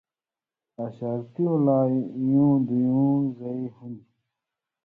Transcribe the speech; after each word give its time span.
اشارتیۡ 0.83 1.55
لا 1.65 1.79
یُوں 2.31 2.53
دُوۡیں 2.67 3.21
زئ 3.37 3.61
ہون٘دیۡ؛ 3.75 4.07